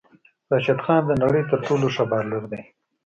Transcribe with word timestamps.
راشد 0.51 0.79
خان 0.85 1.01
د 1.07 1.11
نړی 1.23 1.41
تر 1.49 1.59
ټولو 1.67 1.87
ښه 1.95 2.03
بالر 2.11 2.43
دی 2.51 2.61